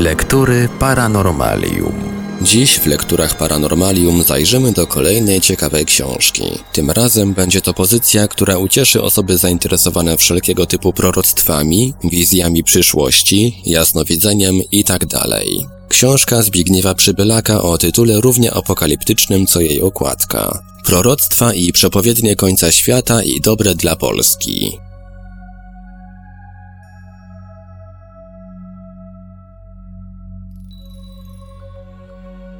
Lektury 0.00 0.68
Paranormalium. 0.78 1.92
Dziś 2.42 2.78
w 2.78 2.86
lekturach 2.86 3.36
Paranormalium 3.36 4.22
zajrzymy 4.22 4.72
do 4.72 4.86
kolejnej 4.86 5.40
ciekawej 5.40 5.84
książki. 5.84 6.42
Tym 6.72 6.90
razem 6.90 7.34
będzie 7.34 7.60
to 7.60 7.74
pozycja, 7.74 8.28
która 8.28 8.58
ucieszy 8.58 9.02
osoby 9.02 9.36
zainteresowane 9.36 10.16
wszelkiego 10.16 10.66
typu 10.66 10.92
proroctwami, 10.92 11.94
wizjami 12.04 12.64
przyszłości, 12.64 13.62
jasnowidzeniem 13.66 14.60
itd. 14.72 15.18
Książka 15.88 16.42
Zbigniewa 16.42 16.94
Przybylaka 16.94 17.62
o 17.62 17.78
tytule 17.78 18.20
równie 18.20 18.52
apokaliptycznym 18.52 19.46
co 19.46 19.60
jej 19.60 19.82
okładka. 19.82 20.62
Proroctwa 20.84 21.54
i 21.54 21.72
przepowiednie 21.72 22.36
końca 22.36 22.72
świata 22.72 23.22
i 23.22 23.40
dobre 23.40 23.74
dla 23.74 23.96
Polski. 23.96 24.78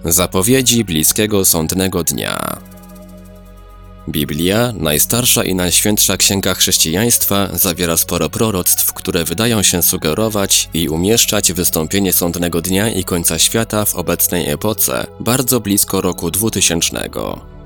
Zapowiedzi 0.04 0.84
bliskiego 0.84 1.45
sądnego 1.45 2.04
dnia. 2.04 2.56
Biblia, 4.09 4.73
najstarsza 4.76 5.45
i 5.45 5.54
najświętsza 5.54 6.16
księga 6.16 6.54
chrześcijaństwa, 6.54 7.48
zawiera 7.52 7.96
sporo 7.96 8.30
proroctw, 8.30 8.92
które 8.92 9.24
wydają 9.24 9.62
się 9.62 9.82
sugerować 9.82 10.68
i 10.74 10.88
umieszczać 10.88 11.52
wystąpienie 11.52 12.12
sądnego 12.12 12.62
dnia 12.62 12.90
i 12.90 13.04
końca 13.04 13.38
świata 13.38 13.84
w 13.84 13.95
obecnej 13.95 14.50
epoce, 14.50 15.06
bardzo 15.20 15.60
blisko 15.60 16.01
roku 16.01 16.30
2000. 16.30 17.10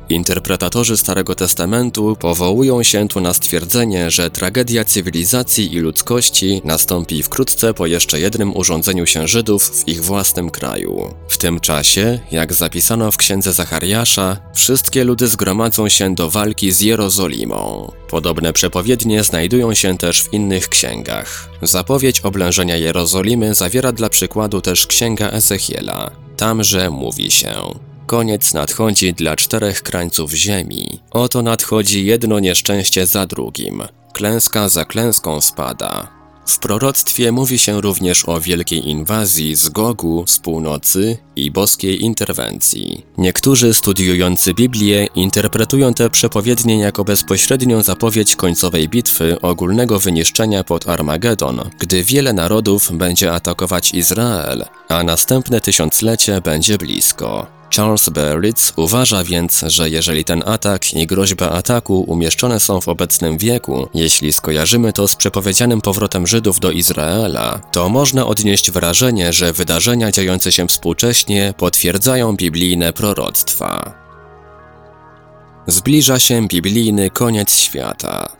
Interpretatorzy 0.08 0.96
Starego 0.96 1.34
Testamentu 1.34 2.16
powołują 2.20 2.82
się 2.82 3.08
tu 3.08 3.20
na 3.20 3.34
stwierdzenie, 3.34 4.10
że 4.10 4.30
tragedia 4.30 4.84
cywilizacji 4.84 5.74
i 5.74 5.78
ludzkości 5.78 6.62
nastąpi 6.64 7.22
wkrótce 7.22 7.74
po 7.74 7.86
jeszcze 7.86 8.20
jednym 8.20 8.56
urządzeniu 8.56 9.06
się 9.06 9.28
Żydów 9.28 9.70
w 9.70 9.88
ich 9.88 10.04
własnym 10.04 10.50
kraju. 10.50 11.14
W 11.28 11.38
tym 11.38 11.60
czasie, 11.60 12.20
jak 12.30 12.52
zapisano 12.52 13.12
w 13.12 13.16
księdze 13.16 13.52
Zachariasza, 13.52 14.36
wszystkie 14.54 15.04
ludy 15.04 15.28
zgromadzą 15.28 15.88
się 15.88 16.14
do 16.14 16.30
walki 16.30 16.72
z 16.72 16.80
Jerozolimą. 16.80 17.92
Podobne 18.08 18.52
przepowiednie 18.52 19.24
znajdują 19.24 19.74
się 19.74 19.98
też 19.98 20.22
w 20.22 20.32
innych 20.32 20.68
księgach. 20.68 21.48
Zapowiedź 21.62 22.20
oblężenia 22.20 22.76
Jerozolimy 22.76 23.54
zawiera 23.54 23.92
dla 23.92 24.08
przykładu 24.08 24.60
też 24.60 24.86
księga 24.86 25.30
Ezechiela. 25.30 26.10
Tamże 26.36 26.90
mówi 26.90 27.30
się 27.30 27.54
Koniec 28.06 28.54
nadchodzi 28.54 29.14
dla 29.14 29.36
czterech 29.36 29.82
krańców 29.82 30.32
ziemi. 30.32 31.00
Oto 31.10 31.42
nadchodzi 31.42 32.06
jedno 32.06 32.40
nieszczęście 32.40 33.06
za 33.06 33.26
drugim. 33.26 33.82
Klęska 34.12 34.68
za 34.68 34.84
klęską 34.84 35.40
spada. 35.40 36.08
W 36.46 36.58
proroctwie 36.58 37.32
mówi 37.32 37.58
się 37.58 37.80
również 37.80 38.28
o 38.28 38.40
wielkiej 38.40 38.88
inwazji 38.88 39.56
z 39.56 39.68
Gogu 39.68 40.24
z 40.26 40.38
północy 40.38 41.18
i 41.36 41.50
boskiej 41.50 42.02
interwencji. 42.02 43.06
Niektórzy 43.18 43.74
studiujący 43.74 44.54
Biblię 44.54 45.08
interpretują 45.14 45.94
te 45.94 46.10
przepowiednie 46.10 46.78
jako 46.78 47.04
bezpośrednią 47.04 47.82
zapowiedź 47.82 48.36
końcowej 48.36 48.88
bitwy 48.88 49.40
ogólnego 49.40 49.98
wyniszczenia 49.98 50.64
pod 50.64 50.88
Armagedon, 50.88 51.70
gdy 51.78 52.04
wiele 52.04 52.32
narodów 52.32 52.92
będzie 52.92 53.32
atakować 53.32 53.94
Izrael, 53.94 54.64
a 54.88 55.02
następne 55.02 55.60
tysiąclecie 55.60 56.40
będzie 56.40 56.78
blisko. 56.78 57.53
Charles 57.76 58.08
Berlitz 58.08 58.72
uważa 58.76 59.24
więc, 59.24 59.64
że 59.66 59.90
jeżeli 59.90 60.24
ten 60.24 60.42
atak 60.46 60.94
i 60.94 61.06
groźba 61.06 61.50
ataku 61.50 62.00
umieszczone 62.00 62.60
są 62.60 62.80
w 62.80 62.88
obecnym 62.88 63.38
wieku, 63.38 63.88
jeśli 63.94 64.32
skojarzymy 64.32 64.92
to 64.92 65.08
z 65.08 65.16
przepowiedzianym 65.16 65.80
powrotem 65.80 66.26
Żydów 66.26 66.60
do 66.60 66.70
Izraela, 66.70 67.60
to 67.72 67.88
można 67.88 68.26
odnieść 68.26 68.70
wrażenie, 68.70 69.32
że 69.32 69.52
wydarzenia 69.52 70.12
dziejące 70.12 70.52
się 70.52 70.66
współcześnie 70.66 71.54
potwierdzają 71.56 72.36
biblijne 72.36 72.92
proroctwa. 72.92 73.94
Zbliża 75.66 76.18
się 76.18 76.48
biblijny 76.48 77.10
koniec 77.10 77.56
świata. 77.56 78.36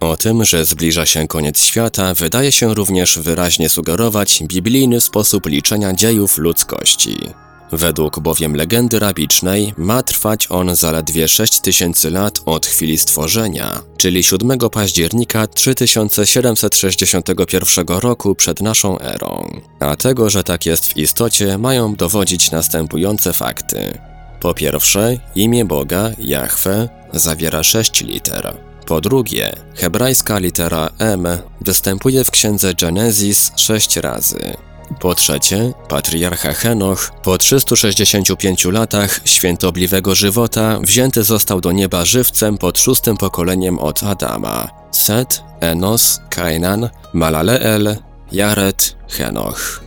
O 0.00 0.16
tym, 0.16 0.44
że 0.44 0.64
zbliża 0.64 1.06
się 1.06 1.28
koniec 1.28 1.62
świata, 1.62 2.14
wydaje 2.14 2.52
się 2.52 2.74
również 2.74 3.18
wyraźnie 3.18 3.68
sugerować 3.68 4.42
biblijny 4.42 5.00
sposób 5.00 5.46
liczenia 5.46 5.92
dziejów 5.92 6.38
ludzkości. 6.38 7.43
Według 7.76 8.20
bowiem 8.20 8.56
legendy 8.56 8.98
rabicznej 8.98 9.74
ma 9.76 10.02
trwać 10.02 10.46
on 10.50 10.76
zaledwie 10.76 11.28
6000 11.28 12.10
lat 12.10 12.40
od 12.46 12.66
chwili 12.66 12.98
stworzenia, 12.98 13.82
czyli 13.96 14.24
7 14.24 14.58
października 14.58 15.46
3761 15.46 17.86
roku 17.98 18.34
przed 18.34 18.60
naszą 18.60 18.98
erą. 18.98 19.60
A 19.80 19.96
tego, 19.96 20.30
że 20.30 20.44
tak 20.44 20.66
jest 20.66 20.86
w 20.86 20.96
istocie, 20.96 21.58
mają 21.58 21.94
dowodzić 21.94 22.50
następujące 22.50 23.32
fakty. 23.32 23.98
Po 24.40 24.54
pierwsze, 24.54 25.18
imię 25.34 25.64
Boga, 25.64 26.10
Jahwe, 26.18 26.88
zawiera 27.12 27.62
6 27.62 28.00
liter. 28.00 28.56
Po 28.86 29.00
drugie, 29.00 29.56
hebrajska 29.74 30.38
litera 30.38 30.90
M 30.98 31.26
występuje 31.60 32.24
w 32.24 32.30
księdze 32.30 32.74
Genesis 32.74 33.52
6 33.56 33.96
razy. 33.96 34.54
Po 35.00 35.14
trzecie, 35.14 35.72
patriarcha 35.88 36.52
Henoch 36.52 37.12
po 37.22 37.38
365 37.38 38.64
latach 38.64 39.20
świętobliwego 39.24 40.14
żywota 40.14 40.78
wzięty 40.80 41.22
został 41.22 41.60
do 41.60 41.72
nieba 41.72 42.04
żywcem 42.04 42.58
pod 42.58 42.78
szóstym 42.78 43.16
pokoleniem 43.16 43.78
od 43.78 44.02
Adama. 44.02 44.68
Set, 44.90 45.42
Enos, 45.60 46.20
Kainan, 46.30 46.90
Malaleel, 47.12 47.96
Jared, 48.32 48.96
Henoch. 49.08 49.84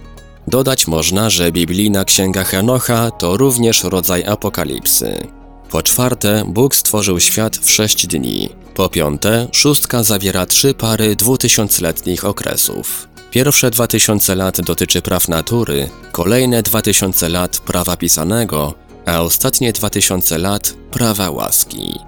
Dodać 0.47 0.87
można, 0.87 1.29
że 1.29 1.51
biblijna 1.51 2.05
księga 2.05 2.43
Henocha 2.43 3.11
to 3.11 3.37
również 3.37 3.83
rodzaj 3.83 4.25
apokalipsy. 4.25 5.27
Po 5.69 5.83
czwarte, 5.83 6.43
Bóg 6.47 6.75
stworzył 6.75 7.19
świat 7.19 7.57
w 7.57 7.71
sześć 7.71 8.07
dni. 8.07 8.49
Po 8.75 8.89
piąte, 8.89 9.47
szóstka 9.51 10.03
zawiera 10.03 10.45
trzy 10.45 10.73
pary 10.73 11.15
dwutysiącletnich 11.15 12.25
okresów. 12.25 13.07
Pierwsze 13.31 13.71
2000 13.71 14.35
lat 14.35 14.61
dotyczy 14.61 15.01
praw 15.01 15.27
natury, 15.27 15.89
kolejne 16.11 16.63
2000 16.63 17.29
lat 17.29 17.59
prawa 17.59 17.97
pisanego, 17.97 18.73
a 19.05 19.21
ostatnie 19.21 19.73
2000 19.73 20.37
lat 20.37 20.73
prawa 20.91 21.29
łaski. 21.29 21.99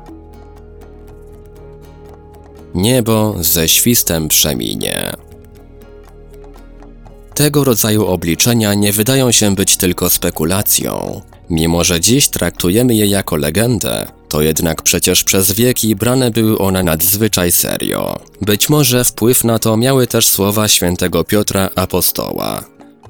Niebo 2.75 3.35
ze 3.39 3.69
świstem 3.69 4.27
przeminie. 4.27 5.13
Tego 7.33 7.63
rodzaju 7.63 8.07
obliczenia 8.07 8.73
nie 8.73 8.93
wydają 8.93 9.31
się 9.31 9.55
być 9.55 9.77
tylko 9.77 10.09
spekulacją. 10.09 11.21
Mimo, 11.49 11.83
że 11.83 11.99
dziś 11.99 12.27
traktujemy 12.27 12.95
je 12.95 13.05
jako 13.05 13.35
legendę, 13.35 14.07
to 14.29 14.41
jednak 14.41 14.81
przecież 14.81 15.23
przez 15.23 15.51
wieki 15.51 15.95
brane 15.95 16.31
były 16.31 16.57
one 16.57 16.83
nadzwyczaj 16.83 17.51
serio. 17.51 18.19
Być 18.41 18.69
może 18.69 19.03
wpływ 19.03 19.43
na 19.43 19.59
to 19.59 19.77
miały 19.77 20.07
też 20.07 20.27
słowa 20.27 20.67
świętego 20.67 21.23
Piotra 21.23 21.69
Apostoła. 21.75 22.63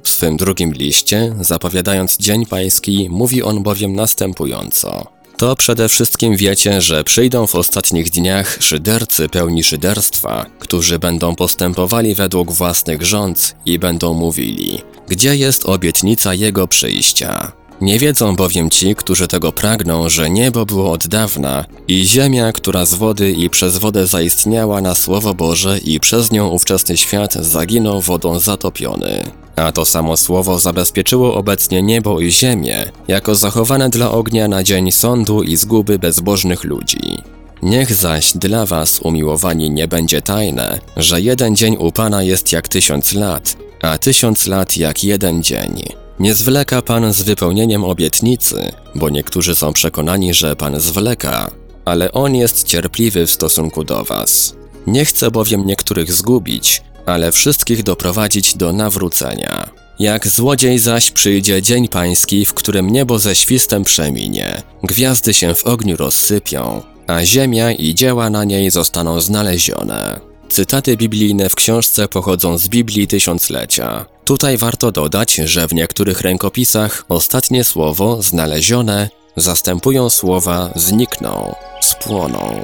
W 0.04 0.10
swym 0.10 0.38
drugim 0.38 0.74
liście, 0.74 1.36
zapowiadając 1.42 2.18
Dzień 2.18 2.46
Pański, 2.46 3.08
mówi 3.10 3.44
on 3.44 3.64
bowiem 3.64 3.96
następująco. 3.96 5.20
To 5.38 5.56
przede 5.56 5.90
wszystkim 5.90 6.38
wiecie, 6.38 6.82
że 6.82 7.04
przyjdą 7.04 7.48
w 7.48 7.56
ostatnich 7.56 8.10
dniach 8.10 8.58
szydercy 8.60 9.30
pełni 9.30 9.64
szyderstwa, 9.64 10.46
którzy 10.60 11.00
będą 11.00 11.36
postępowali 11.36 12.16
według 12.16 12.52
własnych 12.52 13.02
rządz 13.02 13.56
i 13.66 13.80
będą 13.80 14.14
mówili, 14.14 14.82
gdzie 15.08 15.36
jest 15.36 15.66
obietnica 15.66 16.34
Jego 16.34 16.68
przyjścia. 16.68 17.52
Nie 17.82 18.00
wiedzą 18.00 18.36
bowiem 18.36 18.70
ci, 18.70 18.96
którzy 18.96 19.28
tego 19.28 19.52
pragną, 19.52 20.10
że 20.10 20.30
niebo 20.30 20.66
było 20.66 20.92
od 20.92 21.08
dawna 21.08 21.66
i 21.88 22.06
ziemia, 22.06 22.52
która 22.52 22.86
z 22.86 22.94
wody 22.94 23.32
i 23.32 23.50
przez 23.50 23.78
wodę 23.78 24.08
zaistniała 24.08 24.82
na 24.82 24.96
Słowo 24.96 25.34
Boże 25.34 25.78
i 25.78 26.00
przez 26.00 26.32
nią 26.32 26.48
ówczesny 26.48 26.98
świat 26.98 27.34
zaginął 27.34 28.02
wodą 28.02 28.40
zatopiony. 28.40 29.24
A 29.56 29.72
to 29.72 29.86
samo 29.86 30.18
słowo 30.18 30.60
zabezpieczyło 30.60 31.36
obecnie 31.36 31.82
niebo 31.82 32.20
i 32.20 32.32
ziemię, 32.32 32.92
jako 33.08 33.36
zachowane 33.36 33.90
dla 33.90 34.12
ognia 34.12 34.48
na 34.48 34.64
dzień 34.64 34.92
sądu 34.92 35.44
i 35.44 35.56
zguby 35.56 36.00
bezbożnych 36.00 36.64
ludzi. 36.64 37.18
Niech 37.62 37.94
zaś 37.94 38.34
dla 38.34 38.66
was, 38.66 39.00
umiłowani, 39.00 39.72
nie 39.72 39.88
będzie 39.88 40.22
tajne, 40.22 40.80
że 40.98 41.22
jeden 41.22 41.56
dzień 41.56 41.76
u 41.80 41.92
Pana 41.92 42.24
jest 42.24 42.52
jak 42.52 42.68
tysiąc 42.68 43.14
lat, 43.14 43.58
a 43.82 43.98
tysiąc 43.98 44.48
lat 44.48 44.78
jak 44.78 45.04
jeden 45.04 45.44
dzień. 45.44 45.84
Nie 46.20 46.34
zwleka 46.34 46.82
Pan 46.82 47.14
z 47.14 47.22
wypełnieniem 47.22 47.84
obietnicy, 47.84 48.72
bo 48.96 49.10
niektórzy 49.10 49.56
są 49.56 49.74
przekonani, 49.74 50.34
że 50.34 50.56
Pan 50.56 50.80
zwleka, 50.80 51.52
ale 51.86 52.12
On 52.12 52.36
jest 52.36 52.68
cierpliwy 52.68 53.26
w 53.26 53.32
stosunku 53.32 53.84
do 53.84 54.04
Was. 54.04 54.56
Nie 54.88 55.06
chce 55.06 55.32
bowiem 55.32 55.66
niektórych 55.66 56.14
zgubić, 56.14 56.82
ale 57.06 57.32
wszystkich 57.32 57.84
doprowadzić 57.84 58.58
do 58.58 58.74
nawrócenia. 58.74 59.70
Jak 60.00 60.28
złodziej 60.28 60.80
zaś 60.80 61.12
przyjdzie 61.12 61.62
dzień 61.62 61.88
pański, 61.88 62.46
w 62.46 62.54
którym 62.54 62.90
niebo 62.90 63.20
ze 63.20 63.36
świstem 63.36 63.84
przeminie, 63.84 64.62
gwiazdy 64.84 65.34
się 65.34 65.56
w 65.56 65.66
ogniu 65.66 65.98
rozsypią, 65.98 66.82
a 67.08 67.26
ziemia 67.26 67.72
i 67.72 67.96
dzieła 67.96 68.30
na 68.30 68.44
niej 68.44 68.72
zostaną 68.72 69.22
znalezione. 69.22 70.29
Cytaty 70.50 70.98
biblijne 70.98 71.50
w 71.50 71.56
książce 71.56 72.08
pochodzą 72.08 72.58
z 72.58 72.68
Biblii 72.68 73.08
Tysiąclecia. 73.08 74.06
Tutaj 74.26 74.58
warto 74.58 74.92
dodać, 74.92 75.36
że 75.36 75.68
w 75.68 75.74
niektórych 75.74 76.22
rękopisach 76.22 77.06
ostatnie 77.10 77.64
słowo 77.64 78.22
znalezione 78.22 79.10
zastępują 79.36 80.10
słowa 80.10 80.72
znikną, 80.76 81.56
spłoną. 81.82 82.64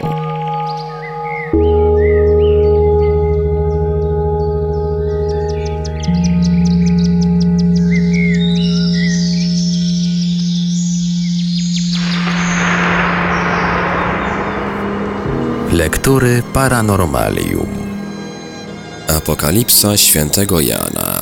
Lektury 15.76 16.44
Paranormalium. 16.54 17.68
Apokalipsa 19.08 19.98
świętego 19.98 20.60
Jana. 20.60 21.22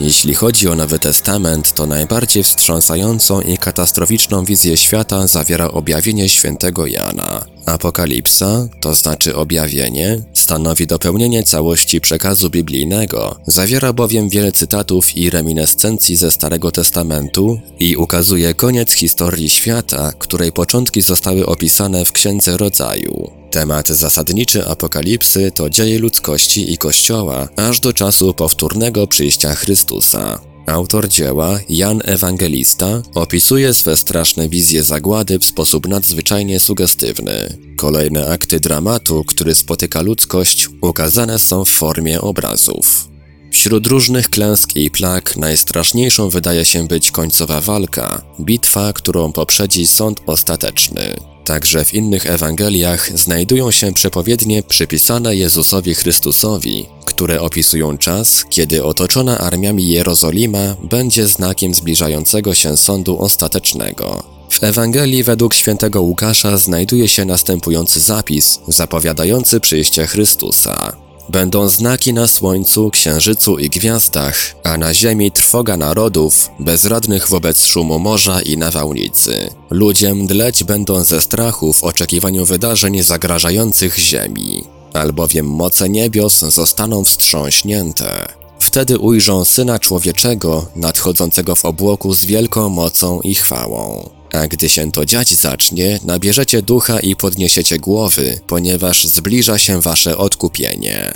Jeśli 0.00 0.34
chodzi 0.34 0.68
o 0.68 0.74
Nowy 0.74 0.98
Testament, 0.98 1.72
to 1.72 1.86
najbardziej 1.86 2.42
wstrząsającą 2.42 3.40
i 3.40 3.58
katastroficzną 3.58 4.44
wizję 4.44 4.76
świata 4.76 5.26
zawiera 5.26 5.68
objawienie 5.68 6.28
świętego 6.28 6.86
Jana. 6.86 7.44
Apokalipsa, 7.66 8.68
to 8.80 8.94
znaczy 8.94 9.36
objawienie, 9.36 10.18
stanowi 10.32 10.86
dopełnienie 10.86 11.42
całości 11.42 12.00
przekazu 12.00 12.50
biblijnego, 12.50 13.36
zawiera 13.46 13.92
bowiem 13.92 14.28
wiele 14.28 14.52
cytatów 14.52 15.16
i 15.16 15.30
reminiscencji 15.30 16.16
ze 16.16 16.30
Starego 16.30 16.72
Testamentu 16.72 17.60
i 17.78 17.96
ukazuje 17.96 18.54
koniec 18.54 18.92
historii 18.92 19.50
świata, 19.50 20.12
której 20.18 20.52
początki 20.52 21.02
zostały 21.02 21.46
opisane 21.46 22.04
w 22.04 22.12
Księdze 22.12 22.56
Rodzaju. 22.56 23.41
Temat 23.52 23.88
zasadniczy 23.88 24.66
apokalipsy 24.66 25.50
to 25.54 25.70
dzieje 25.70 25.98
ludzkości 25.98 26.72
i 26.72 26.78
Kościoła, 26.78 27.48
aż 27.56 27.80
do 27.80 27.92
czasu 27.92 28.34
powtórnego 28.34 29.06
przyjścia 29.06 29.54
Chrystusa. 29.54 30.40
Autor 30.66 31.08
dzieła, 31.08 31.58
Jan 31.68 32.00
Ewangelista, 32.04 33.02
opisuje 33.14 33.74
swe 33.74 33.96
straszne 33.96 34.48
wizje 34.48 34.82
zagłady 34.82 35.38
w 35.38 35.44
sposób 35.44 35.88
nadzwyczajnie 35.88 36.60
sugestywny. 36.60 37.58
Kolejne 37.76 38.30
akty 38.30 38.60
dramatu, 38.60 39.24
który 39.24 39.54
spotyka 39.54 40.02
ludzkość, 40.02 40.68
ukazane 40.80 41.38
są 41.38 41.64
w 41.64 41.70
formie 41.70 42.20
obrazów. 42.20 43.08
Wśród 43.50 43.86
różnych 43.86 44.30
klęsk 44.30 44.76
i 44.76 44.90
plag 44.90 45.36
najstraszniejszą 45.36 46.28
wydaje 46.28 46.64
się 46.64 46.86
być 46.86 47.10
końcowa 47.10 47.60
walka, 47.60 48.22
bitwa, 48.40 48.92
którą 48.92 49.32
poprzedzi 49.32 49.86
sąd 49.86 50.20
ostateczny. 50.26 51.31
Także 51.44 51.84
w 51.84 51.94
innych 51.94 52.26
Ewangeliach 52.26 53.18
znajdują 53.18 53.70
się 53.70 53.92
przepowiednie 53.92 54.62
przypisane 54.62 55.36
Jezusowi 55.36 55.94
Chrystusowi, 55.94 56.86
które 57.04 57.40
opisują 57.40 57.98
czas, 57.98 58.44
kiedy 58.50 58.84
otoczona 58.84 59.38
armiami 59.38 59.88
Jerozolima 59.88 60.76
będzie 60.82 61.26
znakiem 61.26 61.74
zbliżającego 61.74 62.54
się 62.54 62.76
sądu 62.76 63.18
ostatecznego. 63.18 64.22
W 64.50 64.64
Ewangelii 64.64 65.22
według 65.22 65.54
świętego 65.54 66.02
Łukasza 66.02 66.56
znajduje 66.56 67.08
się 67.08 67.24
następujący 67.24 68.00
zapis 68.00 68.60
zapowiadający 68.68 69.60
przyjście 69.60 70.06
Chrystusa. 70.06 71.01
Będą 71.28 71.68
znaki 71.68 72.12
na 72.12 72.26
słońcu, 72.26 72.90
księżycu 72.90 73.58
i 73.58 73.70
gwiazdach, 73.70 74.36
a 74.64 74.76
na 74.76 74.94
ziemi 74.94 75.32
trwoga 75.32 75.76
narodów, 75.76 76.50
bezradnych 76.58 77.28
wobec 77.28 77.64
szumu 77.64 77.98
morza 77.98 78.42
i 78.42 78.56
nawałnicy. 78.56 79.50
Ludzie 79.70 80.14
mdleć 80.14 80.64
będą 80.64 81.04
ze 81.04 81.20
strachu 81.20 81.72
w 81.72 81.84
oczekiwaniu 81.84 82.44
wydarzeń 82.44 83.02
zagrażających 83.02 83.98
ziemi, 83.98 84.64
albowiem 84.94 85.46
moce 85.46 85.88
niebios 85.88 86.38
zostaną 86.40 87.04
wstrząśnięte. 87.04 88.42
Wtedy 88.58 88.98
ujrzą 88.98 89.44
Syna 89.44 89.78
Człowieczego, 89.78 90.66
nadchodzącego 90.76 91.56
w 91.56 91.64
obłoku 91.64 92.14
z 92.14 92.24
wielką 92.24 92.68
mocą 92.68 93.20
i 93.20 93.34
chwałą. 93.34 94.10
A 94.32 94.46
gdy 94.46 94.68
się 94.68 94.92
to 94.92 95.06
dziać 95.06 95.34
zacznie, 95.34 96.00
nabierzecie 96.04 96.62
ducha 96.62 97.00
i 97.00 97.16
podniesiecie 97.16 97.78
głowy, 97.78 98.40
ponieważ 98.46 99.06
zbliża 99.06 99.58
się 99.58 99.80
wasze 99.80 100.18
odkupienie. 100.18 101.12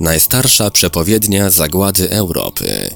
Najstarsza 0.00 0.70
przepowiednia 0.70 1.50
zagłady 1.50 2.10
Europy. 2.10 2.90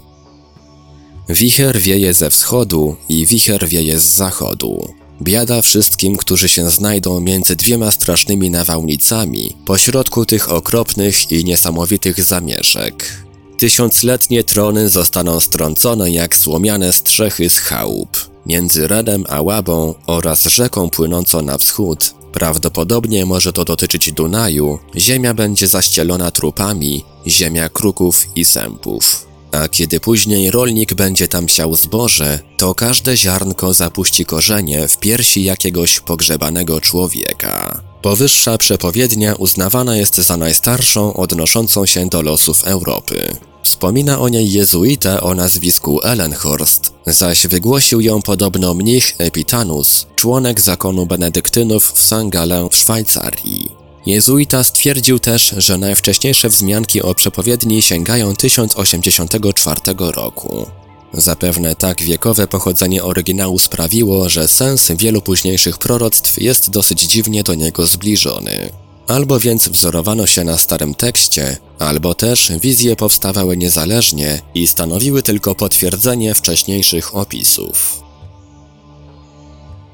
Wicher 1.29 1.79
wieje 1.81 2.15
ze 2.15 2.31
wschodu 2.31 2.97
i 3.09 3.27
wicher 3.27 3.69
wieje 3.69 4.01
z 4.01 4.17
zachodu. 4.17 4.95
Biada 5.23 5.63
wszystkim, 5.63 6.17
którzy 6.17 6.49
się 6.49 6.71
znajdą 6.71 7.21
między 7.21 7.57
dwiema 7.57 7.91
strasznymi 7.91 8.51
nawałnicami, 8.51 9.57
pośrodku 9.67 10.27
tych 10.27 10.53
okropnych 10.53 11.33
i 11.33 11.45
niesamowitych 11.45 12.25
zamieszek. 12.25 13.25
Tysiącletnie 13.59 14.45
trony 14.45 14.89
zostaną 14.89 15.41
strącone 15.41 16.11
jak 16.11 16.37
słomiane 16.37 16.93
strzechy 16.93 17.51
z 17.51 17.59
chałup. 17.59 18.34
Między 18.47 18.89
Redem 18.89 19.25
a 19.29 19.43
Łabą 19.43 19.95
oraz 20.07 20.45
rzeką 20.45 20.91
płynącą 20.91 21.43
na 21.43 21.59
wschód, 21.59 22.15
prawdopodobnie 22.33 23.27
może 23.27 23.53
to 23.53 23.65
dotyczyć 23.65 24.13
Dunaju, 24.13 24.79
ziemia 24.97 25.35
będzie 25.35 25.67
zaścielona 25.67 26.31
trupami, 26.31 27.05
ziemia 27.27 27.69
kruków 27.69 28.27
i 28.37 28.45
sępów. 28.45 29.27
A 29.53 29.69
kiedy 29.69 30.01
później 30.01 30.51
rolnik 30.51 30.95
będzie 30.95 31.29
tam 31.29 31.49
siał 31.49 31.75
zboże, 31.75 32.41
to 32.57 32.75
każde 32.75 33.17
ziarnko 33.17 33.75
zapuści 33.75 34.25
korzenie 34.25 34.89
w 34.89 34.99
piersi 34.99 35.45
jakiegoś 35.45 36.01
pogrzebanego 36.01 36.81
człowieka. 36.81 37.83
Powyższa 38.03 38.59
przepowiednia 38.59 39.35
uznawana 39.35 39.97
jest 39.97 40.17
za 40.17 40.37
najstarszą 40.37 41.15
odnoszącą 41.15 41.87
się 41.87 42.07
do 42.09 42.23
losów 42.23 42.65
Europy. 42.65 43.37
Wspomina 43.65 44.21
o 44.21 44.29
niej 44.29 44.53
jezuita 44.53 45.21
o 45.21 45.35
nazwisku 45.35 46.01
Ellenhorst, 46.03 46.93
zaś 47.07 47.47
wygłosił 47.47 48.01
ją 48.01 48.23
podobno 48.23 48.75
mnich 48.75 49.15
Epitanus, 49.19 50.07
członek 50.17 50.61
zakonu 50.61 51.07
benedyktynów 51.07 51.93
w 51.93 52.03
St. 52.03 52.29
Gallen 52.29 52.69
w 52.69 52.77
Szwajcarii. 52.77 53.71
Jezuita 54.07 54.65
stwierdził 54.65 55.19
też, 55.19 55.55
że 55.57 55.79
najwcześniejsze 55.79 56.49
wzmianki 56.49 57.03
o 57.03 57.15
przepowiedni 57.15 57.83
sięgają 57.83 58.37
1084 58.37 59.81
roku. 59.99 60.67
Zapewne 61.13 61.75
tak 61.75 62.03
wiekowe 62.03 62.47
pochodzenie 62.47 63.05
oryginału 63.05 63.59
sprawiło, 63.59 64.29
że 64.29 64.49
sens 64.49 64.93
wielu 64.97 65.23
późniejszych 65.23 65.79
proroctw 65.79 66.43
jest 66.43 66.71
dosyć 66.71 67.03
dziwnie 67.03 67.43
do 67.43 67.55
niego 67.55 67.87
zbliżony. 67.87 68.84
Albo 69.07 69.41
więc 69.41 69.69
wzorowano 69.69 70.27
się 70.27 70.45
na 70.45 70.59
starym 70.59 70.95
tekście, 70.95 71.57
albo 71.79 72.15
też 72.15 72.53
wizje 72.61 72.97
powstawały 72.97 73.57
niezależnie 73.57 74.41
i 74.55 74.67
stanowiły 74.67 75.23
tylko 75.23 75.55
potwierdzenie 75.55 76.35
wcześniejszych 76.35 77.17
opisów. 77.17 78.03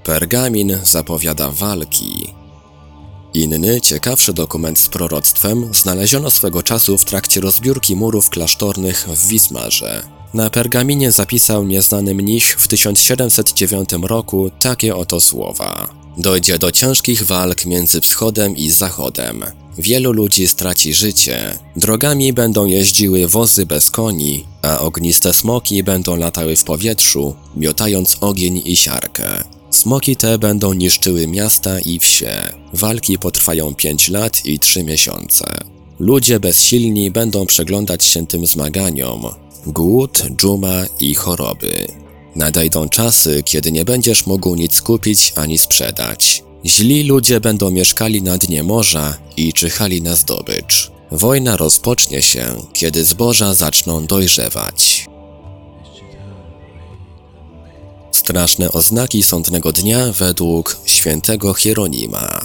Pergamin 0.04 0.78
zapowiada 0.82 1.50
walki. 1.50 2.34
Inny, 3.34 3.80
ciekawszy 3.80 4.32
dokument 4.32 4.78
z 4.78 4.88
proroctwem 4.88 5.74
znaleziono 5.74 6.30
swego 6.30 6.62
czasu 6.62 6.98
w 6.98 7.04
trakcie 7.04 7.40
rozbiórki 7.40 7.96
murów 7.96 8.30
klasztornych 8.30 9.08
w 9.08 9.28
Wismarze. 9.28 10.02
Na 10.34 10.50
pergaminie 10.50 11.12
zapisał 11.12 11.64
nieznany 11.64 12.14
mnich 12.14 12.56
w 12.58 12.68
1709 12.68 13.88
roku 14.02 14.50
takie 14.60 14.96
oto 14.96 15.20
słowa. 15.20 15.99
Dojdzie 16.20 16.58
do 16.58 16.72
ciężkich 16.72 17.26
walk 17.26 17.66
między 17.66 18.00
wschodem 18.00 18.56
i 18.56 18.70
zachodem. 18.70 19.44
Wielu 19.78 20.12
ludzi 20.12 20.48
straci 20.48 20.94
życie. 20.94 21.58
Drogami 21.76 22.32
będą 22.32 22.66
jeździły 22.66 23.28
wozy 23.28 23.66
bez 23.66 23.90
koni, 23.90 24.44
a 24.62 24.78
ogniste 24.78 25.32
smoki 25.32 25.82
będą 25.82 26.16
latały 26.16 26.56
w 26.56 26.64
powietrzu, 26.64 27.34
miotając 27.56 28.16
ogień 28.20 28.62
i 28.64 28.76
siarkę. 28.76 29.44
Smoki 29.70 30.16
te 30.16 30.38
będą 30.38 30.72
niszczyły 30.72 31.26
miasta 31.26 31.80
i 31.80 31.98
wsie. 31.98 32.52
Walki 32.72 33.18
potrwają 33.18 33.74
5 33.74 34.08
lat 34.08 34.46
i 34.46 34.58
3 34.58 34.84
miesiące. 34.84 35.44
Ludzie 35.98 36.40
bezsilni 36.40 37.10
będą 37.10 37.46
przeglądać 37.46 38.04
się 38.04 38.26
tym 38.26 38.46
zmaganiom. 38.46 39.22
Głód, 39.66 40.22
dżuma 40.36 40.84
i 41.00 41.14
choroby. 41.14 41.99
Nadejdą 42.36 42.88
czasy, 42.88 43.42
kiedy 43.42 43.72
nie 43.72 43.84
będziesz 43.84 44.26
mógł 44.26 44.54
nic 44.54 44.82
kupić 44.82 45.32
ani 45.36 45.58
sprzedać. 45.58 46.44
Źli 46.64 47.04
ludzie 47.04 47.40
będą 47.40 47.70
mieszkali 47.70 48.22
na 48.22 48.38
dnie 48.38 48.62
morza 48.62 49.16
i 49.36 49.52
czyhali 49.52 50.02
na 50.02 50.16
zdobycz. 50.16 50.90
Wojna 51.10 51.56
rozpocznie 51.56 52.22
się, 52.22 52.46
kiedy 52.72 53.04
zboża 53.04 53.54
zaczną 53.54 54.06
dojrzewać. 54.06 55.06
Straszne 58.12 58.72
oznaki 58.72 59.22
sądnego 59.22 59.72
dnia 59.72 60.12
według 60.12 60.76
świętego 60.84 61.54
Hieronima. 61.54 62.40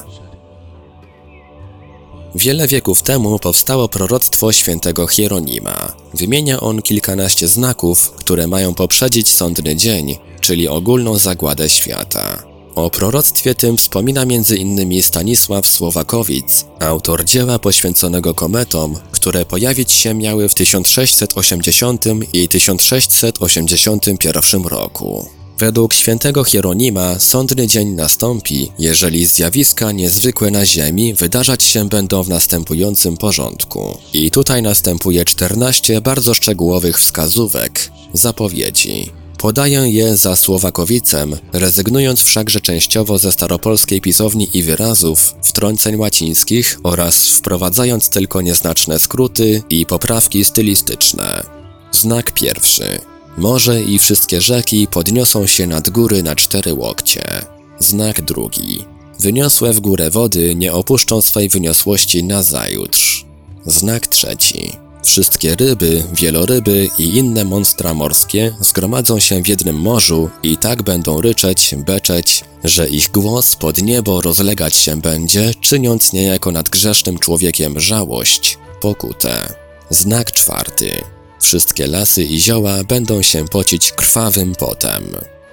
Wiele 2.36 2.68
wieków 2.68 3.04
temu 3.04 3.39
powstało 3.39 3.89
proroctwo 3.89 4.51
świętego 4.51 5.08
Hieronima. 5.08 5.94
Wymienia 6.13 6.60
on 6.60 6.82
kilkanaście 6.82 7.48
znaków, 7.48 8.12
które 8.12 8.48
mają 8.48 8.74
poprzedzić 8.74 9.34
sądny 9.34 9.75
dzień, 9.75 10.18
czyli 10.42 10.68
ogólną 10.68 11.18
zagładę 11.18 11.70
świata. 11.70 12.44
O 12.75 12.89
proroctwie 12.89 13.56
tym 13.56 13.77
wspomina 13.77 14.22
m.in. 14.22 15.04
Stanisław 15.04 15.68
Słowakowic, 15.68 16.65
autor 16.80 17.25
dzieła 17.25 17.60
poświęconego 17.60 18.34
kometom, 18.34 18.96
które 19.12 19.46
pojawić 19.46 19.92
się 19.92 20.13
miały 20.13 20.50
w 20.50 20.56
1680 20.56 22.06
i 22.34 22.48
1681 22.48 24.63
roku. 24.63 25.30
Według 25.60 25.94
świętego 25.94 26.44
Hieronima 26.44 27.20
sądny 27.20 27.68
dzień 27.68 27.88
nastąpi, 27.88 28.72
jeżeli 28.80 29.26
zjawiska 29.26 29.92
niezwykłe 29.92 30.52
na 30.52 30.66
Ziemi 30.66 31.14
wydarzać 31.14 31.64
się 31.64 31.90
będą 31.90 32.24
w 32.24 32.30
następującym 32.30 33.18
porządku. 33.18 33.98
I 34.14 34.32
tutaj 34.32 34.62
następuje 34.62 35.26
14 35.26 36.02
bardzo 36.02 36.34
szczegółowych 36.34 37.00
wskazówek, 37.00 37.92
zapowiedzi. 38.14 39.12
Podaję 39.38 39.80
je 39.90 40.18
za 40.18 40.36
Słowakowicem, 40.36 41.36
rezygnując 41.54 42.24
wszakże 42.24 42.62
częściowo 42.62 43.18
ze 43.18 43.32
staropolskiej 43.32 44.02
pisowni 44.02 44.58
i 44.58 44.64
wyrazów, 44.64 45.36
wtrąceń 45.44 45.96
łacińskich 45.96 46.80
oraz 46.84 47.28
wprowadzając 47.28 48.10
tylko 48.10 48.42
nieznaczne 48.42 49.00
skróty 49.00 49.64
i 49.70 49.86
poprawki 49.86 50.46
stylistyczne. 50.46 51.44
Znak 51.92 52.32
pierwszy. 52.32 53.14
Morze 53.38 53.84
i 53.84 54.00
wszystkie 54.00 54.42
rzeki 54.42 54.88
podniosą 54.88 55.48
się 55.48 55.68
nad 55.68 55.89
góry 55.89 56.24
na 56.24 56.36
cztery 56.36 56.74
łokcie. 56.74 57.46
Znak 57.80 58.22
drugi. 58.22 58.86
Wyniosłe 59.20 59.74
w 59.74 59.80
górę 59.80 60.10
wody 60.10 60.56
nie 60.56 60.74
opuszczą 60.74 61.22
swej 61.22 61.50
wyniosłości 61.50 62.24
na 62.24 62.44
zajutrz. 62.44 63.25
Znak 63.65 64.08
trzeci. 64.08 64.72
Wszystkie 65.04 65.56
ryby, 65.56 66.04
wieloryby 66.13 66.89
i 67.00 67.18
inne 67.18 67.46
monstra 67.46 67.94
morskie 67.94 68.56
zgromadzą 68.60 69.20
się 69.20 69.44
w 69.44 69.48
jednym 69.48 69.75
morzu 69.75 70.30
i 70.44 70.58
tak 70.58 70.84
będą 70.84 71.22
ryczeć, 71.22 71.75
beczeć, 71.77 72.44
że 72.63 72.89
ich 72.89 73.12
głos 73.12 73.56
pod 73.56 73.82
niebo 73.82 74.22
rozlegać 74.22 74.75
się 74.75 75.01
będzie, 75.01 75.54
czyniąc 75.62 76.13
niejako 76.13 76.51
nad 76.51 76.70
grzesznym 76.70 77.20
człowiekiem 77.20 77.80
żałość, 77.80 78.58
pokutę. 78.82 79.54
Znak 79.89 80.32
czwarty. 80.32 81.14
Wszystkie 81.39 81.88
lasy 81.88 82.24
i 82.24 82.39
zioła 82.39 82.84
będą 82.84 83.22
się 83.22 83.46
pocić 83.46 83.92
krwawym 83.92 84.56
potem. 84.56 85.04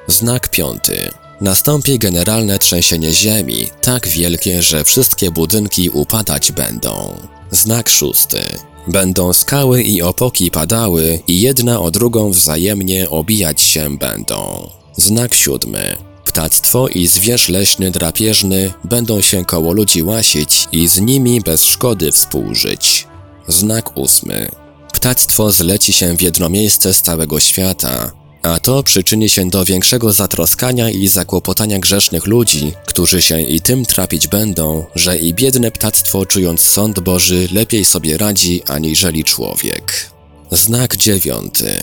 Znak 0.06 0.48
piąty. 0.48 1.10
Nastąpi 1.40 1.98
generalne 1.98 2.58
trzęsienie 2.58 3.12
ziemi, 3.12 3.66
tak 3.82 4.08
wielkie, 4.08 4.62
że 4.62 4.84
wszystkie 4.84 5.30
budynki 5.30 5.90
upadać 5.90 6.52
będą. 6.52 7.16
Znak 7.50 7.88
szósty. 7.88 8.40
Będą 8.88 9.32
skały 9.32 9.82
i 9.82 10.02
opoki 10.02 10.50
padały 10.50 11.20
i 11.26 11.40
jedna 11.40 11.80
o 11.80 11.90
drugą 11.90 12.30
wzajemnie 12.30 13.10
obijać 13.10 13.60
się 13.60 13.96
będą. 13.98 14.70
Znak 14.96 15.34
siódmy. 15.34 15.96
Ptactwo 16.24 16.88
i 16.88 17.06
zwierz 17.06 17.48
leśny 17.48 17.90
drapieżny 17.90 18.72
będą 18.84 19.20
się 19.20 19.44
koło 19.44 19.72
ludzi 19.72 20.02
łasić 20.02 20.68
i 20.72 20.88
z 20.88 21.00
nimi 21.00 21.40
bez 21.40 21.64
szkody 21.64 22.12
współżyć. 22.12 23.06
Znak 23.48 23.96
ósmy. 23.96 24.61
Ptactwo 24.92 25.52
zleci 25.52 25.92
się 25.92 26.16
w 26.16 26.22
jedno 26.22 26.48
miejsce 26.48 26.94
z 26.94 27.02
całego 27.02 27.40
świata, 27.40 28.12
a 28.42 28.60
to 28.60 28.82
przyczyni 28.82 29.28
się 29.28 29.48
do 29.48 29.64
większego 29.64 30.12
zatroskania 30.12 30.90
i 30.90 31.08
zakłopotania 31.08 31.78
grzesznych 31.78 32.26
ludzi, 32.26 32.72
którzy 32.86 33.22
się 33.22 33.40
i 33.40 33.60
tym 33.60 33.84
trapić 33.84 34.28
będą, 34.28 34.84
że 34.94 35.18
i 35.18 35.34
biedne 35.34 35.70
ptactwo 35.70 36.26
czując 36.26 36.60
sąd 36.60 37.00
Boży 37.00 37.48
lepiej 37.52 37.84
sobie 37.84 38.18
radzi 38.18 38.62
aniżeli 38.66 39.24
człowiek. 39.24 40.10
Znak 40.50 40.96
dziewiąty. 40.96 41.80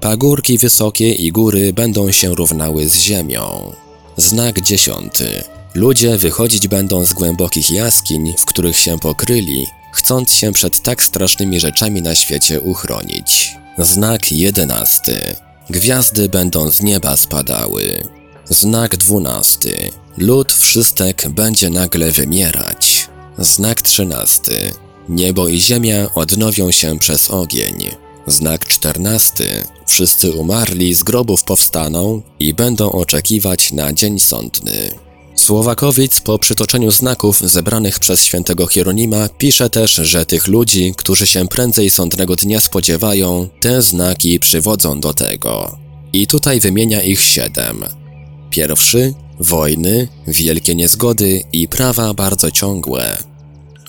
Pagórki 0.00 0.58
wysokie 0.58 1.12
i 1.12 1.32
góry 1.32 1.72
będą 1.72 2.12
się 2.12 2.34
równały 2.34 2.88
z 2.88 3.00
ziemią. 3.00 3.72
Znak 4.16 4.60
dziesiąty. 4.60 5.44
Ludzie 5.74 6.18
wychodzić 6.18 6.68
będą 6.68 7.04
z 7.04 7.12
głębokich 7.12 7.70
jaskiń, 7.70 8.34
w 8.38 8.44
których 8.44 8.76
się 8.76 8.98
pokryli, 8.98 9.66
chcąc 9.92 10.32
się 10.32 10.52
przed 10.52 10.82
tak 10.82 11.02
strasznymi 11.02 11.60
rzeczami 11.60 12.02
na 12.02 12.14
świecie 12.14 12.60
uchronić. 12.60 13.56
Znak 13.78 14.32
jedenasty. 14.32 15.36
Gwiazdy 15.70 16.28
będą 16.28 16.70
z 16.70 16.82
nieba 16.82 17.16
spadały. 17.16 18.08
Znak 18.44 18.96
dwunasty. 18.96 19.90
Lud 20.18 20.52
wszystek 20.52 21.28
będzie 21.28 21.70
nagle 21.70 22.12
wymierać. 22.12 23.08
Znak 23.38 23.82
trzynasty. 23.82 24.72
Niebo 25.08 25.48
i 25.48 25.60
ziemia 25.60 26.14
odnowią 26.14 26.70
się 26.70 26.98
przez 26.98 27.30
ogień. 27.30 27.90
Znak 28.26 28.66
czternasty. 28.66 29.64
Wszyscy 29.86 30.32
umarli 30.32 30.94
z 30.94 31.02
grobów 31.02 31.44
powstaną 31.44 32.22
i 32.38 32.54
będą 32.54 32.92
oczekiwać 32.92 33.72
na 33.72 33.92
dzień 33.92 34.18
sądny. 34.18 34.90
Słowakowic 35.42 36.20
po 36.20 36.38
przytoczeniu 36.38 36.90
znaków 36.90 37.40
zebranych 37.40 37.98
przez 37.98 38.24
świętego 38.24 38.66
Hieronima 38.66 39.28
pisze 39.28 39.70
też, 39.70 39.94
że 39.94 40.26
tych 40.26 40.48
ludzi, 40.48 40.94
którzy 40.96 41.26
się 41.26 41.48
prędzej 41.48 41.90
sądnego 41.90 42.36
dnia 42.36 42.60
spodziewają, 42.60 43.48
te 43.60 43.82
znaki 43.82 44.40
przywodzą 44.40 45.00
do 45.00 45.14
tego. 45.14 45.78
I 46.12 46.26
tutaj 46.26 46.60
wymienia 46.60 47.02
ich 47.02 47.20
siedem. 47.20 47.84
Pierwszy 48.50 49.14
wojny, 49.40 50.08
wielkie 50.26 50.74
niezgody 50.74 51.42
i 51.52 51.68
prawa 51.68 52.14
bardzo 52.14 52.50
ciągłe. 52.50 53.18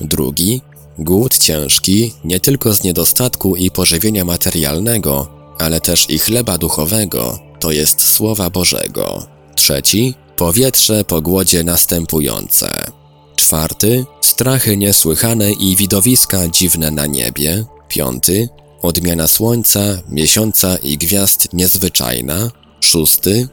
Drugi 0.01 0.61
głód 0.99 1.37
ciężki 1.37 2.13
nie 2.23 2.39
tylko 2.39 2.73
z 2.73 2.83
niedostatku 2.83 3.55
i 3.55 3.71
pożywienia 3.71 4.25
materialnego, 4.25 5.27
ale 5.59 5.81
też 5.81 6.09
i 6.09 6.19
chleba 6.19 6.57
duchowego, 6.57 7.39
to 7.59 7.71
jest 7.71 8.01
słowa 8.01 8.49
Bożego. 8.49 9.27
Trzeci 9.55 10.15
Powietrze 10.35 11.03
po 11.03 11.21
głodzie 11.21 11.63
następujące. 11.63 12.91
Czwarty, 13.35 14.05
strachy 14.21 14.77
niesłychane 14.77 15.51
i 15.51 15.75
widowiska 15.75 16.47
dziwne 16.47 16.91
na 16.91 17.05
niebie. 17.05 17.65
Piąty, 17.87 18.49
odmiana 18.81 19.27
słońca, 19.27 19.79
miesiąca 20.09 20.77
i 20.77 20.97
gwiazd 20.97 21.53
niezwyczajna. 21.53 22.51
Szósty, 22.81 23.47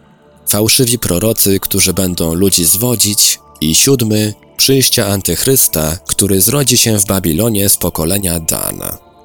fałszywi 0.49 0.99
prorocy, 0.99 1.61
którzy 1.61 1.93
będą 1.93 2.35
ludzi 2.35 2.65
zwodzić. 2.65 3.39
I 3.61 3.75
siódmy, 3.75 4.35
przyjścia 4.57 5.07
antychrysta, 5.07 5.99
który 6.07 6.41
zrodzi 6.41 6.79
się 6.79 6.99
w 6.99 7.07
Babilonie 7.07 7.69
z 7.69 7.77
pokolenia 7.77 8.41
Dan. 8.41 8.81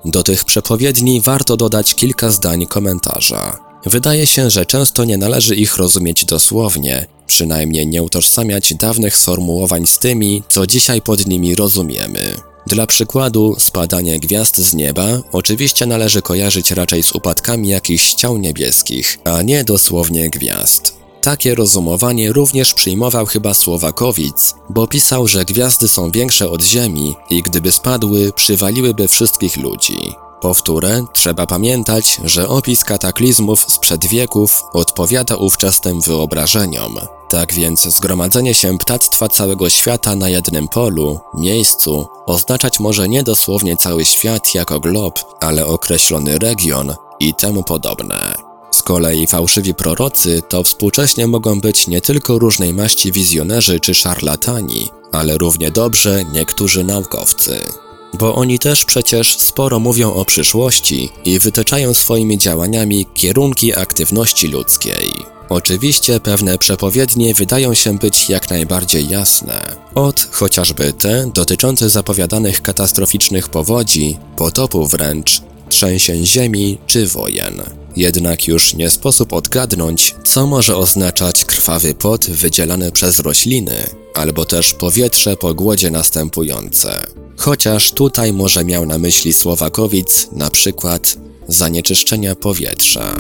Do 0.06 0.24
tych 0.24 0.44
przepowiedni 0.44 1.22
warto 1.22 1.58
dodać 1.58 1.96
kilka 1.96 2.32
zdań 2.32 2.66
komentarza. 2.66 3.65
Wydaje 3.86 4.28
się, 4.28 4.50
że 4.50 4.66
często 4.66 5.06
nie 5.06 5.18
należy 5.18 5.56
ich 5.56 5.78
rozumieć 5.78 6.26
dosłownie, 6.26 7.08
przynajmniej 7.28 7.88
nie 7.88 8.04
utożsamiać 8.04 8.74
dawnych 8.74 9.18
sformułowań 9.18 9.88
z 9.88 10.00
tymi, 10.00 10.44
co 10.50 10.68
dzisiaj 10.68 11.02
pod 11.02 11.28
nimi 11.28 11.56
rozumiemy. 11.56 12.36
Dla 12.68 12.88
przykładu, 12.88 13.56
spadanie 13.60 14.20
gwiazd 14.20 14.58
z 14.58 14.74
nieba 14.74 15.22
oczywiście 15.32 15.86
należy 15.86 16.22
kojarzyć 16.22 16.72
raczej 16.72 17.04
z 17.04 17.12
upadkami 17.12 17.70
jakichś 17.70 18.14
ciał 18.14 18.38
niebieskich, 18.38 19.20
a 19.24 19.42
nie 19.42 19.64
dosłownie 19.64 20.30
gwiazd. 20.30 20.96
Takie 21.22 21.56
rozumowanie 21.56 22.34
również 22.34 22.74
przyjmował 22.74 23.26
chyba 23.26 23.54
Słowakowic, 23.54 24.56
bo 24.70 24.88
pisał, 24.88 25.28
że 25.28 25.46
gwiazdy 25.46 25.88
są 25.88 26.12
większe 26.12 26.50
od 26.50 26.64
Ziemi 26.64 27.16
i 27.30 27.44
gdyby 27.44 27.72
spadły, 27.72 28.32
przywaliłyby 28.36 29.08
wszystkich 29.08 29.58
ludzi. 29.58 30.25
Powtórę, 30.46 31.06
trzeba 31.14 31.48
pamiętać, 31.48 32.22
że 32.24 32.48
opis 32.48 32.84
kataklizmów 32.84 33.66
sprzed 33.68 34.06
wieków 34.06 34.64
odpowiada 34.74 35.36
ówczesnym 35.36 36.02
wyobrażeniom. 36.02 37.00
Tak 37.30 37.54
więc 37.54 37.82
zgromadzenie 37.82 38.54
się 38.54 38.78
ptactwa 38.78 39.28
całego 39.28 39.70
świata 39.70 40.16
na 40.16 40.30
jednym 40.30 40.68
polu, 40.68 41.20
miejscu, 41.34 42.08
oznaczać 42.26 42.80
może 42.80 43.10
nie 43.10 43.24
dosłownie 43.24 43.78
cały 43.78 44.06
świat 44.06 44.56
jako 44.56 44.80
glob, 44.80 45.20
ale 45.42 45.66
określony 45.66 46.40
region 46.40 46.96
i 47.20 47.34
temu 47.34 47.64
podobne. 47.64 48.36
Z 48.72 48.82
kolei 48.82 49.28
fałszywi 49.28 49.74
prorocy 49.74 50.42
to 50.50 50.64
współcześnie 50.64 51.28
mogą 51.28 51.62
być 51.62 51.88
nie 51.88 52.02
tylko 52.02 52.40
różnej 52.40 52.74
maści 52.74 53.12
wizjonerzy 53.12 53.80
czy 53.80 53.94
szarlatani, 53.94 54.90
ale 55.12 55.38
równie 55.38 55.72
dobrze 55.72 56.24
niektórzy 56.34 56.84
naukowcy 56.84 57.85
bo 58.20 58.36
oni 58.36 58.60
też 58.60 58.86
przecież 58.86 59.38
sporo 59.38 59.80
mówią 59.80 60.14
o 60.14 60.26
przyszłości 60.26 61.10
i 61.26 61.40
wytyczają 61.40 61.94
swoimi 61.94 62.38
działaniami 62.38 63.06
kierunki 63.14 63.76
aktywności 63.76 64.48
ludzkiej. 64.48 65.12
Oczywiście 65.50 66.20
pewne 66.20 66.58
przepowiednie 66.58 67.34
wydają 67.34 67.74
się 67.74 67.98
być 67.98 68.30
jak 68.30 68.50
najbardziej 68.50 69.10
jasne. 69.10 69.62
Od 69.96 70.28
chociażby 70.32 70.94
te 70.94 71.32
dotyczące 71.34 71.90
zapowiadanych 71.90 72.62
katastroficznych 72.62 73.50
powodzi, 73.50 74.18
potopu 74.38 74.88
wręcz, 74.88 75.42
trzęsień 75.70 76.26
ziemi 76.26 76.78
czy 76.88 77.08
wojen. 77.08 77.85
Jednak 77.96 78.48
już 78.48 78.74
nie 78.74 78.90
sposób 78.90 79.34
odgadnąć, 79.34 80.16
co 80.24 80.48
może 80.48 80.78
oznaczać 80.78 81.46
krwawy 81.46 81.94
pot 81.94 82.26
wydzielany 82.26 82.92
przez 82.92 83.20
rośliny, 83.20 83.90
albo 84.14 84.46
też 84.46 84.74
powietrze 84.74 85.38
po 85.38 85.54
głodzie 85.54 85.92
następujące. 85.92 87.08
Chociaż 87.38 87.92
tutaj 87.92 88.34
może 88.34 88.66
miał 88.66 88.86
na 88.86 88.98
myśli 88.98 89.34
Słowakowic 89.34 90.28
na 90.32 90.50
przykład 90.50 91.18
zanieczyszczenia 91.48 92.36
powietrza. 92.36 93.16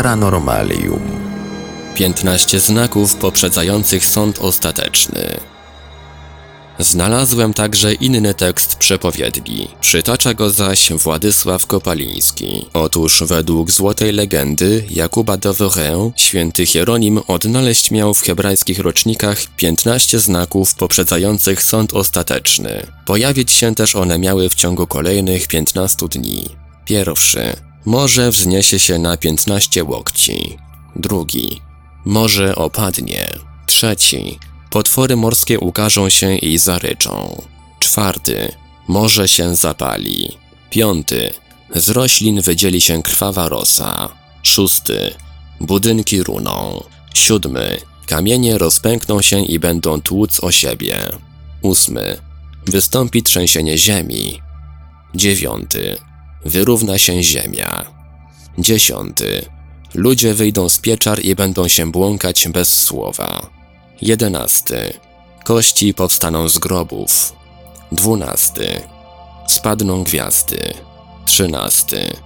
Paranormalium. 0.00 1.00
15 1.94 2.60
znaków 2.60 3.14
poprzedzających 3.14 4.06
sąd 4.06 4.38
ostateczny. 4.38 5.40
Znalazłem 6.78 7.54
także 7.54 7.94
inny 7.94 8.34
tekst 8.34 8.74
przepowiedni. 8.76 9.68
Przytacza 9.80 10.34
go 10.34 10.50
zaś 10.50 10.92
Władysław 10.92 11.66
Kopaliński. 11.66 12.66
Otóż 12.72 13.22
według 13.26 13.70
złotej 13.70 14.12
legendy 14.12 14.84
Jakuba 14.90 15.36
Vauvrin, 15.36 16.12
święty 16.16 16.66
Hieronim 16.66 17.20
odnaleźć 17.26 17.90
miał 17.90 18.14
w 18.14 18.22
hebrajskich 18.22 18.78
rocznikach 18.78 19.38
15 19.56 20.20
znaków 20.20 20.74
poprzedzających 20.74 21.62
sąd 21.62 21.94
ostateczny. 21.94 22.86
Pojawić 23.06 23.52
się 23.52 23.74
też 23.74 23.96
one 23.96 24.18
miały 24.18 24.48
w 24.48 24.54
ciągu 24.54 24.86
kolejnych 24.86 25.48
15 25.48 26.08
dni. 26.08 26.48
Pierwszy. 26.84 27.69
Morze 27.90 28.30
wzniesie 28.30 28.78
się 28.78 28.98
na 28.98 29.16
15 29.16 29.84
łokci. 29.84 30.56
Drugi. 30.96 31.60
Morze 32.04 32.56
opadnie. 32.56 33.38
Trzeci. 33.66 34.38
Potwory 34.70 35.16
morskie 35.16 35.60
ukażą 35.60 36.08
się 36.08 36.36
i 36.36 36.58
zaryczą. 36.58 37.42
Czwarty. 37.78 38.52
Morze 38.88 39.28
się 39.28 39.56
zapali. 39.56 40.38
Piąty. 40.70 41.32
Z 41.74 41.88
roślin 41.88 42.40
wydzieli 42.40 42.80
się 42.80 43.02
krwawa 43.02 43.48
rosa. 43.48 44.08
Szósty. 44.42 45.14
Budynki 45.60 46.22
runą. 46.22 46.84
Siódmy. 47.14 47.80
Kamienie 48.06 48.58
rozpękną 48.58 49.22
się 49.22 49.44
i 49.44 49.58
będą 49.58 50.00
tłuc 50.00 50.44
o 50.44 50.52
siebie. 50.52 50.98
Ósmy. 51.62 52.16
Wystąpi 52.66 53.22
trzęsienie 53.22 53.78
ziemi. 53.78 54.42
Dziewiąty. 55.14 56.09
Wyrówna 56.44 56.98
się 56.98 57.22
ziemia. 57.22 57.84
Dziesiąty. 58.58 59.46
Ludzie 59.94 60.34
wyjdą 60.34 60.68
z 60.68 60.78
pieczar 60.78 61.24
i 61.24 61.34
będą 61.34 61.68
się 61.68 61.90
błąkać 61.90 62.48
bez 62.48 62.82
słowa. 62.82 63.50
Jedenasty. 64.02 64.92
Kości 65.44 65.94
powstaną 65.94 66.48
z 66.48 66.58
grobów. 66.58 67.32
Dwunasty. 67.92 68.82
Spadną 69.46 70.02
gwiazdy. 70.02 70.74
Trzynasty. 71.26 72.16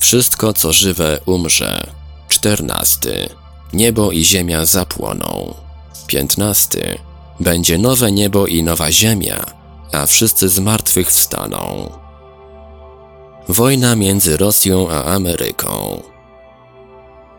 Wszystko, 0.00 0.52
co 0.52 0.72
żywe, 0.72 1.20
umrze. 1.26 1.86
Czternasty. 2.28 3.28
Niebo 3.72 4.12
i 4.12 4.24
ziemia 4.24 4.66
zapłoną. 4.66 5.54
Piętnasty. 6.06 6.98
Będzie 7.40 7.78
nowe 7.78 8.12
niebo 8.12 8.46
i 8.46 8.62
nowa 8.62 8.92
ziemia, 8.92 9.44
a 9.92 10.06
wszyscy 10.06 10.48
z 10.48 10.58
martwych 10.58 11.08
wstaną. 11.08 11.90
Wojna 13.48 13.96
między 13.96 14.36
Rosją 14.36 14.90
a 14.90 15.04
Ameryką. 15.04 16.02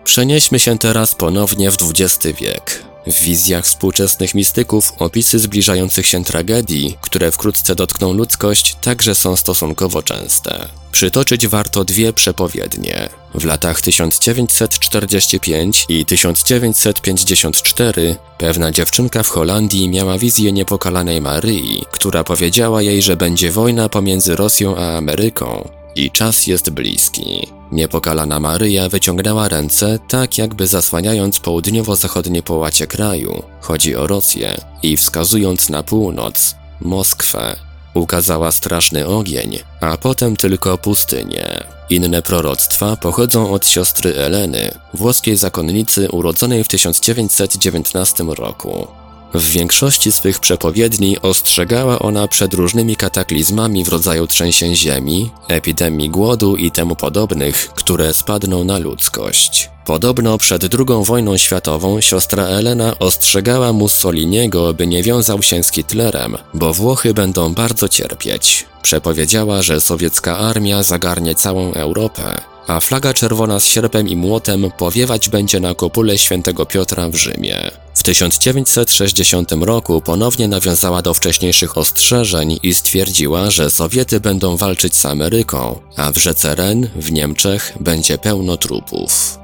Przenieśmy 0.03 0.59
się 0.59 0.77
teraz 0.77 1.15
ponownie 1.15 1.71
w 1.71 1.77
XX 1.81 2.39
wiek. 2.39 2.83
W 3.07 3.19
wizjach 3.19 3.65
współczesnych 3.65 4.35
mistyków 4.35 4.93
opisy 4.99 5.39
zbliżających 5.39 6.07
się 6.07 6.23
tragedii, 6.23 6.97
które 7.01 7.31
wkrótce 7.31 7.75
dotkną 7.75 8.13
ludzkość, 8.13 8.75
także 8.81 9.15
są 9.15 9.35
stosunkowo 9.35 10.03
częste. 10.03 10.67
Przytoczyć 10.91 11.47
warto 11.47 11.83
dwie 11.83 12.13
przepowiednie. 12.13 13.09
W 13.35 13.45
latach 13.45 13.81
1945 13.81 15.85
i 15.89 16.05
1954 16.05 18.15
pewna 18.37 18.71
dziewczynka 18.71 19.23
w 19.23 19.29
Holandii 19.29 19.89
miała 19.89 20.17
wizję 20.17 20.51
niepokalanej 20.51 21.21
Maryi, 21.21 21.85
która 21.91 22.23
powiedziała 22.23 22.81
jej, 22.81 23.01
że 23.01 23.17
będzie 23.17 23.51
wojna 23.51 23.89
pomiędzy 23.89 24.35
Rosją 24.35 24.77
a 24.77 24.97
Ameryką 24.97 25.82
i 25.95 26.11
czas 26.11 26.47
jest 26.47 26.69
bliski. 26.69 27.47
Niepokalana 27.71 28.39
Maryja 28.39 28.89
wyciągnęła 28.89 29.47
ręce, 29.47 29.99
tak 30.07 30.37
jakby 30.37 30.67
zasłaniając 30.67 31.39
południowo-zachodnie 31.39 32.43
połacie 32.43 32.87
kraju, 32.87 33.43
chodzi 33.61 33.95
o 33.95 34.07
Rosję, 34.07 34.61
i 34.83 34.97
wskazując 34.97 35.69
na 35.69 35.83
północ, 35.83 36.55
Moskwę, 36.81 37.55
ukazała 37.93 38.51
straszny 38.51 39.07
ogień, 39.07 39.59
a 39.81 39.97
potem 39.97 40.37
tylko 40.37 40.77
pustynię. 40.77 41.63
Inne 41.89 42.21
proroctwa 42.21 42.95
pochodzą 42.95 43.51
od 43.51 43.67
siostry 43.67 44.15
Eleny, 44.15 44.71
włoskiej 44.93 45.37
zakonnicy 45.37 46.11
urodzonej 46.11 46.63
w 46.63 46.67
1919 46.67 48.23
roku. 48.23 48.87
W 49.33 49.49
większości 49.49 50.11
swych 50.11 50.39
przepowiedni 50.39 51.19
ostrzegała 51.21 51.99
ona 51.99 52.27
przed 52.27 52.53
różnymi 52.53 52.95
kataklizmami 52.95 53.83
w 53.83 53.89
rodzaju 53.89 54.27
trzęsień 54.27 54.75
ziemi, 54.75 55.31
epidemii 55.47 56.09
głodu 56.09 56.55
i 56.55 56.71
temu 56.71 56.95
podobnych, 56.95 57.69
które 57.75 58.13
spadną 58.13 58.63
na 58.63 58.77
ludzkość. 58.77 59.69
Podobno 59.85 60.37
przed 60.37 60.63
II 60.63 61.03
wojną 61.05 61.37
światową 61.37 62.01
siostra 62.01 62.43
Elena 62.43 62.99
ostrzegała 62.99 63.73
Mussoliniego, 63.73 64.73
by 64.73 64.87
nie 64.87 65.03
wiązał 65.03 65.43
się 65.43 65.63
z 65.63 65.71
Hitlerem, 65.71 66.37
bo 66.53 66.73
Włochy 66.73 67.13
będą 67.13 67.53
bardzo 67.53 67.89
cierpieć. 67.89 68.65
Przepowiedziała, 68.81 69.61
że 69.61 69.81
sowiecka 69.81 70.37
armia 70.37 70.83
zagarnie 70.83 71.35
całą 71.35 71.73
Europę, 71.73 72.52
a 72.67 72.79
flaga 72.79 73.13
czerwona 73.13 73.59
z 73.59 73.65
sierpem 73.65 74.09
i 74.09 74.15
młotem 74.15 74.71
powiewać 74.77 75.29
będzie 75.29 75.59
na 75.59 75.75
kopule 75.75 76.17
świętego 76.17 76.65
Piotra 76.65 77.09
w 77.09 77.15
Rzymie. 77.15 77.71
W 77.93 78.03
1960 78.03 79.51
roku 79.51 80.01
ponownie 80.01 80.47
nawiązała 80.47 81.01
do 81.01 81.13
wcześniejszych 81.13 81.77
ostrzeżeń 81.77 82.59
i 82.63 82.73
stwierdziła, 82.73 83.51
że 83.51 83.71
Sowiety 83.71 84.19
będą 84.19 84.57
walczyć 84.57 84.95
z 84.95 85.05
Ameryką, 85.05 85.79
a 85.97 86.11
w 86.11 86.17
rzece 86.17 86.55
Ren 86.55 86.89
w 86.95 87.11
Niemczech 87.11 87.73
będzie 87.79 88.17
pełno 88.17 88.57
trupów. 88.57 89.39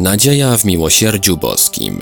Nadzieja 0.00 0.56
w 0.56 0.64
miłosierdziu 0.64 1.36
boskim. 1.36 1.98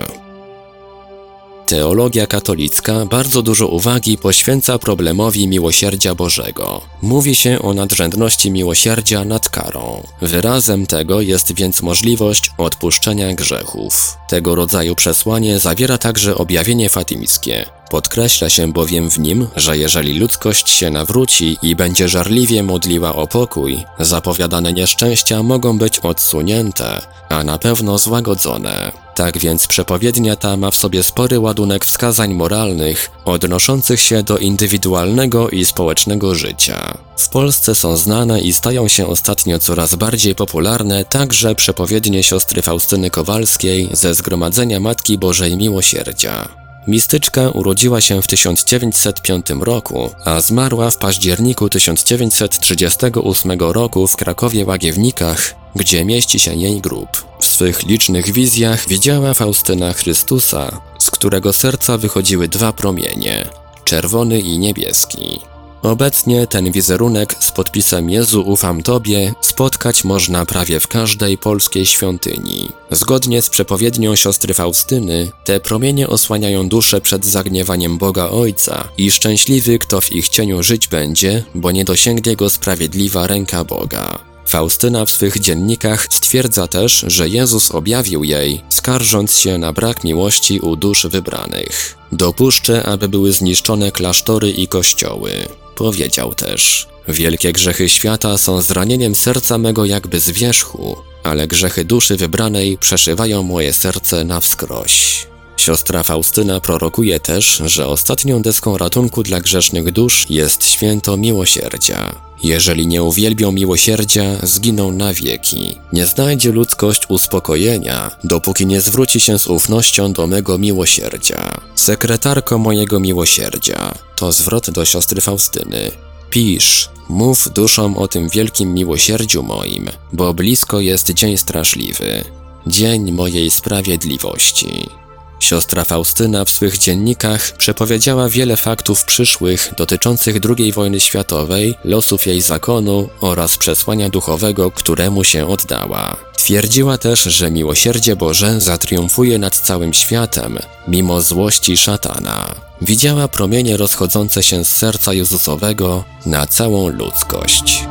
Teologia 1.71 2.27
katolicka 2.27 3.07
bardzo 3.07 3.43
dużo 3.43 3.67
uwagi 3.67 4.19
poświęca 4.19 4.79
problemowi 4.79 5.49
miłosierdzia 5.49 6.15
Bożego. 6.15 6.81
Mówi 7.03 7.35
się 7.37 7.63
o 7.63 7.75
nadrzędności 7.75 8.51
miłosierdzia 8.51 9.25
nad 9.25 9.49
karą. 9.49 10.07
Wyrazem 10.23 10.87
tego 10.87 11.21
jest 11.21 11.55
więc 11.55 11.83
możliwość 11.83 12.51
odpuszczenia 12.59 13.35
grzechów. 13.35 14.17
Tego 14.29 14.55
rodzaju 14.55 14.95
przesłanie 14.95 15.59
zawiera 15.59 15.99
także 15.99 16.35
objawienie 16.35 16.89
fatimskie. 16.89 17.80
Podkreśla 17.91 18.49
się 18.51 18.73
bowiem 18.73 19.11
w 19.11 19.19
nim, 19.19 19.47
że 19.57 19.79
jeżeli 19.79 20.19
ludzkość 20.19 20.71
się 20.71 20.91
nawróci 20.91 21.59
i 21.63 21.77
będzie 21.77 22.09
żarliwie 22.09 22.63
modliła 22.63 23.15
o 23.15 23.27
pokój, 23.27 23.85
zapowiadane 23.99 24.73
nieszczęścia 24.73 25.43
mogą 25.43 25.79
być 25.79 25.99
odsunięte, 25.99 27.01
a 27.29 27.45
na 27.45 27.59
pewno 27.59 27.99
złagodzone. 27.99 28.93
Tak 29.15 29.39
więc 29.39 29.67
przepowiednia 29.67 30.37
ta 30.37 30.57
ma 30.57 30.71
w 30.71 30.77
sobie 30.77 31.03
spory 31.03 31.41
ładunek 31.41 31.85
wskazań 31.85 32.35
moralnych 32.35 33.11
odnoszących 33.25 34.01
się 34.01 34.23
do 34.23 34.39
indywidualnego 34.39 35.49
i 35.49 35.65
społecznego 35.65 36.35
życia. 36.35 36.99
W 37.17 37.29
Polsce 37.29 37.75
są 37.75 37.97
znane 37.97 38.41
i 38.41 38.53
stają 38.53 38.89
się 38.89 39.07
ostatnio 39.07 39.59
coraz 39.59 39.95
bardziej 39.95 40.35
popularne 40.35 41.05
także 41.05 41.55
przepowiednie 41.55 42.23
siostry 42.23 42.63
Faustyny 42.63 43.11
Kowalskiej 43.11 43.89
ze 43.93 44.15
Zgromadzenia 44.15 44.81
Matki 44.81 45.19
Bożej 45.19 45.57
Miłosierdzia. 45.57 46.60
Mistyczka 46.87 47.51
urodziła 47.51 48.01
się 48.01 48.23
w 48.23 48.27
1905 48.27 49.47
roku, 49.61 50.11
a 50.25 50.41
zmarła 50.41 50.91
w 50.91 50.97
październiku 50.97 51.69
1938 51.69 53.61
roku 53.61 54.07
w 54.07 54.17
Krakowie 54.17 54.65
Łagiewnikach, 54.65 55.55
gdzie 55.77 56.05
mieści 56.05 56.39
się 56.39 56.55
jej 56.55 56.81
grób. 56.81 57.09
W 57.41 57.47
swych 57.47 57.87
licznych 57.87 58.33
wizjach 58.33 58.89
widziała 58.89 59.35
Faustyna 59.35 59.93
Chrystusa, 59.93 60.81
z 60.99 61.11
którego 61.11 61.53
serca 61.53 61.99
wychodziły 61.99 62.49
dwa 62.49 62.73
promienie 62.73 63.49
czerwony 63.85 64.41
i 64.41 64.59
niebieski. 64.59 65.41
Obecnie 65.83 66.47
ten 66.47 66.73
wizerunek 66.73 67.35
z 67.41 67.53
podpisem 67.53 68.11
Jezu 68.11 68.43
ufam 68.47 68.83
Tobie 68.83 69.35
spotkać 69.41 70.05
można 70.05 70.47
prawie 70.47 70.81
w 70.81 70.89
każdej 70.89 71.39
polskiej 71.39 71.87
świątyni. 71.87 72.69
Zgodnie 72.91 73.43
z 73.43 73.51
przepowiednią 73.51 74.17
siostry 74.17 74.55
Faustyny, 74.55 75.33
te 75.45 75.61
promienie 75.61 76.09
osłaniają 76.09 76.69
duszę 76.69 77.01
przed 77.01 77.27
zagniewaniem 77.27 77.99
Boga 77.99 78.29
Ojca 78.29 78.89
i 78.99 79.11
szczęśliwy, 79.11 79.79
kto 79.79 80.01
w 80.01 80.13
ich 80.13 80.29
cieniu 80.29 80.63
żyć 80.63 80.89
będzie, 80.89 81.45
bo 81.55 81.71
nie 81.71 81.85
dosięgnie 81.85 82.37
go 82.37 82.51
sprawiedliwa 82.51 83.27
ręka 83.27 83.65
Boga. 83.65 84.19
Faustyna 84.47 85.05
w 85.05 85.11
swych 85.11 85.39
dziennikach 85.39 86.07
stwierdza 86.11 86.67
też, 86.67 87.05
że 87.07 87.29
Jezus 87.29 87.71
objawił 87.71 88.25
jej, 88.25 88.63
skarżąc 88.69 89.39
się 89.39 89.59
na 89.59 89.73
brak 89.73 90.05
miłości 90.05 90.61
u 90.61 90.77
dusz 90.77 91.07
wybranych. 91.07 91.97
Dopuszczę, 92.13 92.87
aby 92.87 93.09
były 93.09 93.33
zniszczone 93.33 93.93
klasztory 93.93 94.51
i 94.51 94.69
kościoły. 94.69 95.49
Powiedział 95.81 96.35
też: 96.35 96.89
Wielkie 97.09 97.53
grzechy 97.53 97.89
świata 97.89 98.39
są 98.39 98.63
zranieniem 98.63 99.15
serca 99.15 99.59
mego 99.59 99.85
jakby 99.85 100.21
z 100.21 100.31
wierzchu, 100.31 100.97
ale 101.23 101.47
grzechy 101.47 101.85
duszy 101.85 102.17
wybranej 102.17 102.79
przeszywają 102.79 103.43
moje 103.43 103.73
serce 103.73 104.25
na 104.25 104.41
wskroś. 104.41 105.27
Siostra 105.61 106.03
Faustyna 106.03 106.61
prorokuje 106.61 107.21
też, 107.21 107.63
że 107.65 107.87
ostatnią 107.87 108.43
deską 108.43 108.79
ratunku 108.79 109.23
dla 109.23 109.41
grzesznych 109.41 109.93
dusz 109.93 110.27
jest 110.31 110.65
święto 110.65 111.17
miłosierdzia. 111.17 112.15
Jeżeli 112.43 112.87
nie 112.87 113.03
uwielbią 113.03 113.53
miłosierdzia, 113.53 114.23
zginą 114.43 114.93
na 114.93 115.15
wieki. 115.15 115.77
Nie 115.93 116.07
znajdzie 116.07 116.53
ludzkość 116.53 117.03
uspokojenia, 117.09 118.11
dopóki 118.25 118.67
nie 118.67 118.81
zwróci 118.81 119.21
się 119.21 119.39
z 119.39 119.47
ufnością 119.47 120.13
do 120.13 120.27
mego 120.27 120.59
miłosierdzia. 120.59 121.61
Sekretarko 121.75 122.59
mojego 122.59 123.01
miłosierdzia, 123.01 123.95
to 124.17 124.33
zwrot 124.33 124.71
do 124.71 124.85
siostry 124.85 125.21
Faustyny. 125.21 125.91
Pisz, 126.31 126.89
mów 127.09 127.53
duszom 127.53 127.99
o 127.99 128.09
tym 128.09 128.29
wielkim 128.29 128.75
miłosierdziu 128.75 129.43
moim, 129.43 129.89
bo 130.13 130.35
blisko 130.35 130.81
jest 130.81 131.11
dzień 131.11 131.37
straszliwy, 131.39 132.25
dzień 132.67 133.13
mojej 133.13 133.51
sprawiedliwości. 133.51 135.01
Siostra 135.41 135.85
Faustyna 135.85 136.45
w 136.45 136.51
swych 136.51 136.79
dziennikach 136.79 137.53
przepowiedziała 137.57 138.29
wiele 138.29 138.57
faktów 138.57 139.05
przyszłych 139.05 139.73
dotyczących 139.77 140.37
II 140.59 140.73
wojny 140.73 141.01
światowej, 141.01 141.75
losów 141.85 142.27
jej 142.27 142.41
zakonu 142.41 143.09
oraz 143.21 143.57
przesłania 143.57 144.09
duchowego, 144.09 144.71
któremu 144.71 145.25
się 145.25 145.47
oddała. 145.47 146.17
Twierdziła 146.37 146.99
też, 146.99 147.23
że 147.23 147.51
miłosierdzie 147.51 148.17
Boże 148.17 148.61
zatriumfuje 148.61 149.39
nad 149.39 149.57
całym 149.57 149.93
światem, 149.93 150.59
mimo 150.89 151.21
złości 151.23 151.77
szatana. 151.77 152.55
Widziała 152.83 153.29
promienie 153.29 153.77
rozchodzące 153.77 154.43
się 154.43 154.65
z 154.65 154.69
serca 154.77 155.13
Jezusowego 155.13 156.05
na 156.27 156.47
całą 156.47 156.89
ludzkość. 156.89 157.85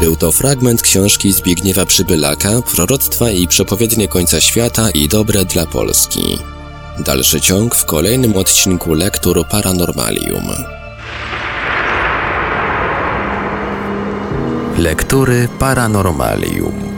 Był 0.00 0.16
to 0.16 0.32
fragment 0.32 0.82
książki 0.82 1.32
Zbigniewa 1.32 1.86
Przybylaka, 1.86 2.62
Proroctwa 2.74 3.30
i 3.30 3.48
przepowiednie 3.48 4.08
końca 4.08 4.40
świata 4.40 4.90
i 4.90 5.08
dobre 5.08 5.44
dla 5.44 5.66
Polski. 5.66 6.38
Dalszy 6.98 7.40
ciąg 7.40 7.74
w 7.74 7.84
kolejnym 7.84 8.36
odcinku 8.36 8.94
Lektur 8.94 9.46
Paranormalium. 9.48 10.44
Lektury 14.78 15.48
Paranormalium. 15.58 16.89